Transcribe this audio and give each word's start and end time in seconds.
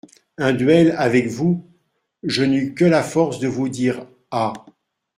Un 0.39 0.53
duel! 0.53 0.95
avec 0.97 1.27
vous!… 1.27 1.63
je 2.23 2.41
n’eus 2.43 2.73
que 2.73 2.85
la 2.85 3.03
force 3.03 3.37
de 3.37 3.47
vous 3.47 3.69
dire: 3.69 4.07
"Ah! 4.31 4.51